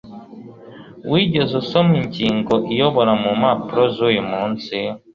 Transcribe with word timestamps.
wigeze 1.11 1.53
usoma 1.61 1.93
ingingo 2.01 2.53
iyobora 2.71 3.11
mu 3.21 3.31
mpapuro 3.39 3.83
zuyu 3.95 4.23
munsi 4.31 4.75